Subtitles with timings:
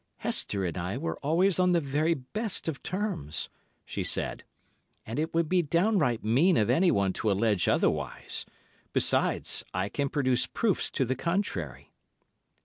[0.17, 3.49] "Hester and I were always on the very best of terms,"
[3.85, 4.43] she said,
[5.05, 8.47] "and it would be downright mean of anyone to allege otherwise.
[8.93, 11.91] Besides, I can produce proofs to the contrary."